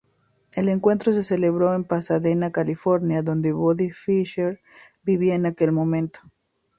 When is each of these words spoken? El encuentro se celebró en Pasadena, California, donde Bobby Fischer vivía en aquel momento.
El 0.55 0.67
encuentro 0.69 1.13
se 1.13 1.21
celebró 1.21 1.75
en 1.75 1.83
Pasadena, 1.83 2.49
California, 2.49 3.21
donde 3.21 3.51
Bobby 3.53 3.91
Fischer 3.91 4.59
vivía 5.03 5.35
en 5.35 5.45
aquel 5.45 5.71
momento. 5.71 6.21